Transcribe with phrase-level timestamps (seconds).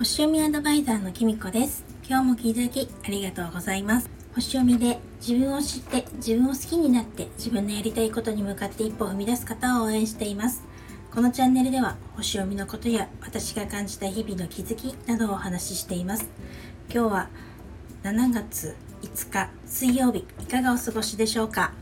[0.00, 1.84] 星読みアドバイザーのきみこです。
[2.08, 4.10] 今日も聞いただきありがとうございます。
[4.34, 10.64] 星読みで自分を知って自分を好きになって自分のやりたいことに向かって一歩を踏み出す方を応援しています。
[11.14, 16.28] このチャンネルでは星読みのことや私が感じた日々の気づきなどをお話ししています。
[16.92, 17.28] 今日は
[18.02, 21.72] 7月5日水曜日いかがお過ごしでしょうか？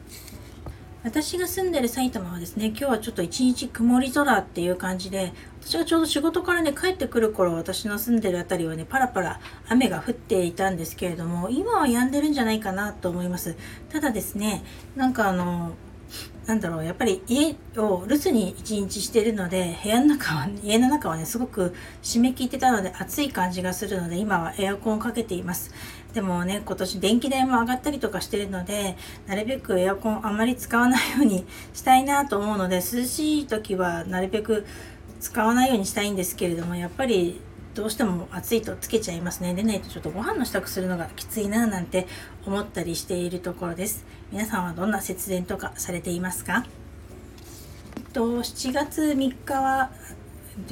[1.05, 13.57] 私が住んでる埼玉はですね今日はちょっと一日曇り空っていう感じで私がちょうど仕事からね帰ってくる頃私の住んでる辺りはねパラパラ雨が降っていたんですけれども今は止んでるんじゃないかなと思います。
[13.91, 14.65] ただですね
[14.97, 15.73] なんかあの
[16.49, 25.71] なんだろうやっぱり家を留守に一日してるので部屋の中は、 家の中はねすごく締め切ってたので暑い感じがするので今はエアコンをかけています。
[26.15, 31.45] でもね今年電気代も上がったりとかしてるのでなるべくエアコンあんまり使わないように
[31.75, 34.65] したいなと思うので涼しい時はなるべく
[35.21, 37.43] 使わないようにしたいんですけれどもやっぱり
[37.79, 39.55] どうしても暑いとつけちゃいますね。
[39.55, 42.09] でないとちょっとご飯の支度するのがきついななんて
[42.45, 44.05] 思ったりしているところです。
[44.33, 46.67] 皆さんはどんな節電とかされていますか？
[47.97, 49.93] えっと、7月3日は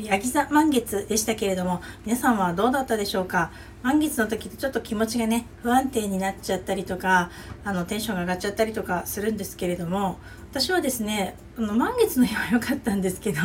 [0.03, 3.53] ヤギ座満月でしたけれども皆さんはどうだったでしょうか？
[3.85, 7.31] 満月の時ってちょっと気持ちがね不安定になっちゃったりとか
[7.63, 10.19] あのテンションが上がっちゃったりとかするんですけれども
[10.51, 13.39] 私はですねあの満月の日は良かったんですけど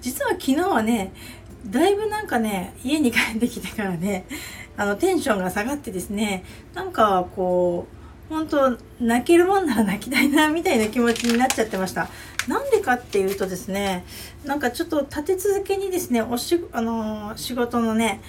[0.00, 1.12] 実は昨日はね
[1.66, 4.26] だいぶなんかね家に帰ってきてからね
[4.76, 7.86] あのテンションが下がってですねなんかこ
[8.30, 12.08] う本当泣けるもんなら泣きたいなみたいな気持ちになっちゃってました。
[12.46, 14.04] なんでかっていうとですね
[14.44, 18.20] なんかちょっと立て続けにですねおしあの仕事のね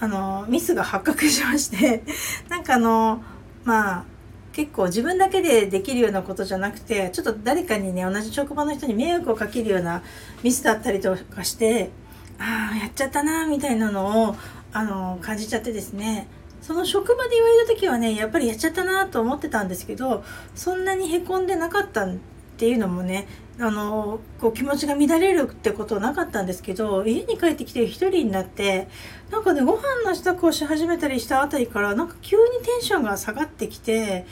[0.00, 2.02] あのミスが発覚しまして
[2.48, 3.22] なんかあの
[3.64, 4.04] まあ
[4.52, 10.02] 結構自分だけでできるようなことじゃなくてちょっと誰かにね同じ職場の人に迷惑をかけるような
[10.42, 11.90] ミスだったりとかして
[12.38, 14.36] ああやっちゃったなみたいなのを
[14.72, 16.28] あの感じちゃってですね。
[16.60, 20.24] その職場で言われた時はねやっぱりやっちゃったなと思ってたんですけど
[20.56, 22.16] そんなにへこんでなかったっ
[22.58, 23.28] ていうのもね
[23.60, 28.88] あのこう気持ちが乱れるってことはなかったんですけど家に帰ってきて一人になって
[29.30, 34.26] なんかねご飯の支度をし始めたりしたあたりからなんか急にテンションが下がってきて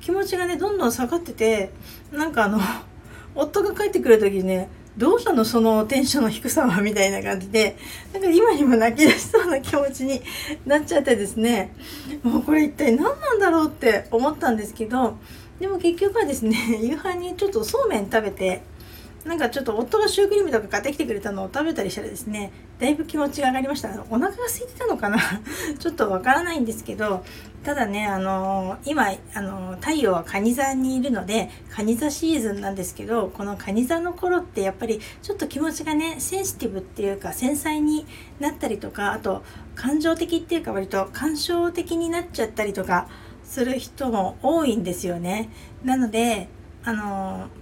[0.00, 1.70] 気持ちがねどんどん下がってて
[2.12, 2.60] なんかあの
[3.34, 7.76] 夫が帰ってくる時にねどうしたのそのテンションの低さはみたいな感じで
[8.12, 10.20] なんか今にも泣き出しそうな気持ちに
[10.66, 11.74] なっちゃってですね
[12.22, 15.16] もうこれ一体何なんだろうって思ったんですけど
[15.60, 18.62] でも結局はですね夕飯にちょっとそうめん食べて
[19.24, 23.90] なんかちょっと夫がシュークリームとか買ってきてくれたのを食べたりしたらですねだいぶ気持ちが上がりました。
[24.08, 25.18] お腹が空いてたのかな？
[25.78, 27.22] ちょっとわからないんですけど
[27.62, 38.06] ただねあのー、今、あのー、太陽は蟹座にいるので蟹座シーズンなんですけどこの蟹座の頃ってやっぱりちょっと気持ちがねセンシティブっていうか繊細に
[38.38, 39.42] なったりとかあと
[39.74, 43.08] 感情的っていうか割と感傷的になっちゃったりとか
[43.44, 45.50] する人も多いんですよね。
[45.84, 46.48] なので
[46.84, 47.60] あのー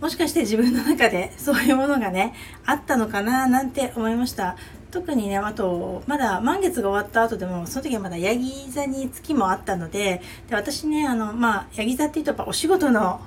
[0.00, 4.56] もしかして自分の中で そういうものがねあったのかななんて思いました。
[4.90, 13.20] 特にねあとまだ満月が終わった後でもその時はまだヤギ座に月もあったのでで私ねあのまあヤギ座っていうとやっぱお仕事の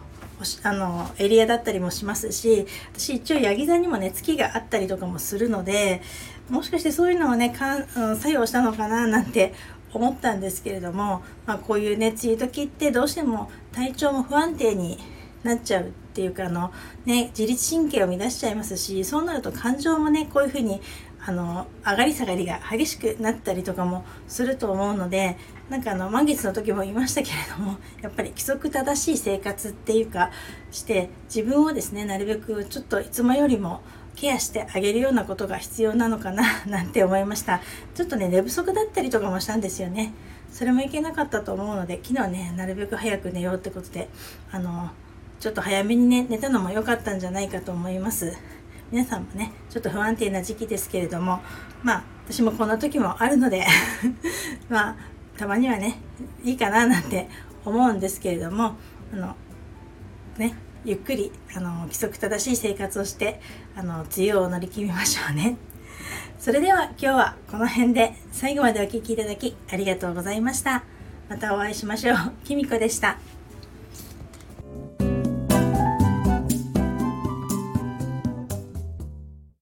[0.63, 2.65] あのエリアだったりもしますし
[2.95, 6.01] 私一応ヤギ座にもね月があったりとかもするので
[6.49, 7.85] もしかしてそういうのをねかん
[8.17, 9.53] 作用したのかななんて
[9.93, 14.97] 思ったんですけれども、まあ、こういうね梅雨時ってどうしても体調も不安定に
[15.43, 16.73] なっちゃうっていうかあの、
[17.05, 20.81] ね、自律神経を乱しちゃいますしそうなると感情もねこういうふうに
[21.23, 25.37] あの上がり下がりが激しくなったりとかもすると思うので
[25.69, 30.31] なんかあの満月の時も言いましたけれども やっぱり規則正しい生活っていうか
[30.71, 33.81] して自分をですねなるべくちょっといつもよりも
[34.15, 37.61] ケアしてあげるようなことが必要なのかな なんて思いました。
[37.95, 40.13] ちょっとね寝不足だったりとかもしたんですよね。
[40.51, 44.09] それもいけなかったと思うので昨日ねなるべく早く寝ようってことで
[44.51, 44.91] あの
[45.41, 48.37] ちょっと早めにね寝たのも良かったんじゃないかと思います。
[48.91, 51.41] 皆さんもねちょっと不安定な時期ですけれども
[51.81, 53.65] まあ私もこんな時もあるので
[54.69, 54.95] まあ
[55.37, 55.97] たまにはね
[56.43, 57.27] いいかななんて
[57.65, 58.75] 思うんですけれども
[59.11, 59.35] あの
[60.37, 60.53] ね
[60.85, 63.41] ゆっくりあの規則正しい生活をして
[63.75, 65.57] あの梅雨を乗り切りましょうね。
[66.37, 70.83] それでは今日はこの辺で最後までお聴きいただきありがとうございました。
[71.29, 72.17] またお会いしましょう。
[72.43, 73.40] きみこでした。